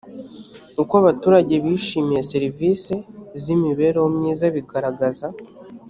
uko 0.81 0.93
abaturage 1.01 1.53
bishimiye 1.63 2.21
serivisi 2.31 2.93
z 3.41 3.43
imibereho 3.55 4.07
myiza 4.17 4.45
bigaragaza 4.55 5.27